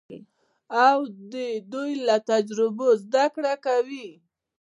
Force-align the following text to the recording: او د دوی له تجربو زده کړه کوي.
او 0.87 0.97
د 1.33 1.35
دوی 1.73 1.91
له 2.07 2.15
تجربو 2.29 2.87
زده 3.03 3.25
کړه 3.35 3.53
کوي. 3.65 4.07